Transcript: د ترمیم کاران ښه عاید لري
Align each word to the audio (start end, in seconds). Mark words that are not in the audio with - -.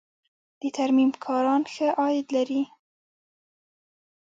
د 0.61 0.63
ترمیم 0.77 1.11
کاران 1.25 1.61
ښه 1.73 1.87
عاید 1.99 2.27
لري 2.35 2.61